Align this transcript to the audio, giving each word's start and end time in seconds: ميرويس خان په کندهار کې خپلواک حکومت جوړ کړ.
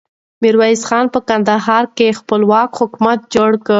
ميرويس 0.41 0.81
خان 0.87 1.05
په 1.13 1.19
کندهار 1.29 1.83
کې 1.97 2.17
خپلواک 2.19 2.69
حکومت 2.81 3.19
جوړ 3.35 3.51
کړ. 3.65 3.69